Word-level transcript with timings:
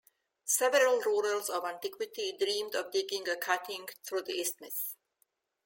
Several 0.45 0.99
rulers 1.01 1.47
of 1.47 1.63
antiquity 1.63 2.35
dreamed 2.35 2.73
of 2.73 2.91
digging 2.91 3.29
a 3.29 3.35
cutting 3.37 3.87
through 4.03 4.23
the 4.23 4.41
isthmus. 4.41 4.95